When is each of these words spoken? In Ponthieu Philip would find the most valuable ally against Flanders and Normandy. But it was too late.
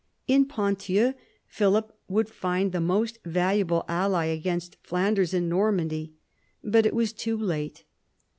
In 0.27 0.47
Ponthieu 0.47 1.13
Philip 1.45 1.95
would 2.07 2.27
find 2.27 2.71
the 2.71 2.81
most 2.81 3.19
valuable 3.23 3.85
ally 3.87 4.25
against 4.25 4.77
Flanders 4.81 5.31
and 5.31 5.47
Normandy. 5.47 6.15
But 6.63 6.87
it 6.87 6.95
was 6.95 7.13
too 7.13 7.37
late. 7.37 7.83